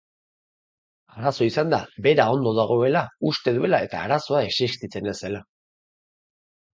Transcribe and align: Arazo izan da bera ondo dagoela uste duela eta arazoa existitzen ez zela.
Arazo 1.17 1.47
izan 1.49 1.67
da 1.75 1.79
bera 2.07 2.25
ondo 2.37 2.53
dagoela 2.59 3.03
uste 3.33 3.53
duela 3.57 3.81
eta 3.89 3.99
arazoa 4.07 4.41
existitzen 4.47 5.11
ez 5.13 5.15
zela. 5.21 5.43